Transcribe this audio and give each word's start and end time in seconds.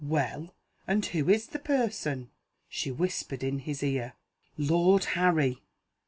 "Well? 0.03 0.55
And 0.87 1.05
who 1.05 1.29
is 1.29 1.45
the 1.49 1.59
person?" 1.59 2.31
She 2.67 2.89
whispered 2.89 3.43
in 3.43 3.59
his 3.59 3.83
ear: 3.83 4.13
"Lord 4.57 5.03
Harry." 5.13 5.61